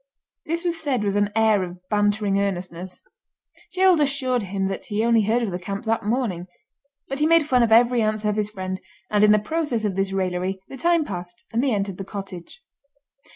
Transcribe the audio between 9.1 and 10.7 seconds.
and, in the process of this raillery,